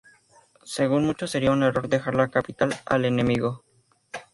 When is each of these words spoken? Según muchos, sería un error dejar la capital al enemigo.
Según 0.63 1.05
muchos, 1.05 1.29
sería 1.29 1.51
un 1.51 1.61
error 1.61 1.87
dejar 1.87 2.15
la 2.15 2.29
capital 2.29 2.75
al 2.87 3.05
enemigo. 3.05 3.63